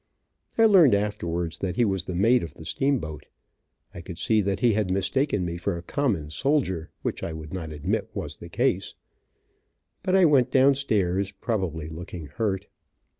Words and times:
I 0.57 0.65
learned 0.65 0.95
afterwards 0.95 1.59
that 1.59 1.75
he 1.75 1.85
was 1.85 2.05
the 2.05 2.15
mate 2.15 2.41
of 2.41 2.55
the 2.55 2.65
steamboat. 2.65 3.27
I 3.93 4.01
could 4.01 4.17
see 4.17 4.41
that 4.41 4.61
he 4.61 4.73
had 4.73 4.89
mistaken 4.89 5.45
me 5.45 5.57
for 5.57 5.77
a 5.77 5.83
common 5.83 6.31
soldier, 6.31 6.89
which 7.03 7.21
I 7.21 7.33
would 7.33 7.53
not 7.53 7.71
admit 7.71 8.09
was 8.15 8.37
the 8.37 8.49
case, 8.49 8.95
but 10.01 10.15
I 10.15 10.25
went 10.25 10.49
down 10.49 10.73
stairs, 10.73 11.31
probably 11.31 11.87
looking 11.87 12.25
hurt. 12.25 12.65